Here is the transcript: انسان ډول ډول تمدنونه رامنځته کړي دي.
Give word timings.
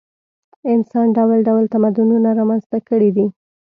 انسان 0.73 1.07
ډول 1.17 1.39
ډول 1.47 1.63
تمدنونه 1.73 2.29
رامنځته 2.39 2.77
کړي 2.87 3.09
دي. 3.15 3.27